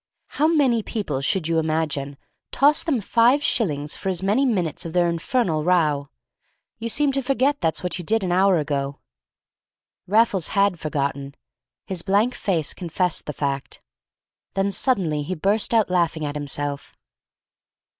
"How 0.29 0.47
many 0.47 0.81
people, 0.81 1.21
should 1.21 1.47
you 1.47 1.59
imagine, 1.59 2.17
toss 2.51 2.81
them 2.81 3.01
five 3.01 3.43
shilling 3.43 3.87
for 3.87 4.09
as 4.09 4.23
many 4.23 4.47
minutes 4.47 4.83
of 4.83 4.93
their 4.93 5.07
infernal 5.07 5.63
row? 5.63 6.09
You 6.79 6.89
seem 6.89 7.11
to 7.11 7.21
forget 7.21 7.61
that's 7.61 7.83
what 7.83 7.99
you 7.99 8.03
did 8.03 8.23
an 8.23 8.31
hour 8.31 8.57
ago!" 8.57 8.97
Raffles 10.07 10.47
had 10.57 10.79
forgotten. 10.79 11.35
His 11.85 12.01
blank 12.01 12.33
face 12.33 12.73
confessed 12.73 13.27
the 13.27 13.31
fact. 13.33 13.79
Then 14.55 14.71
suddenly 14.71 15.21
he 15.21 15.35
burst 15.35 15.69
outlaughing 15.71 16.23
at 16.25 16.33
himself. 16.33 16.97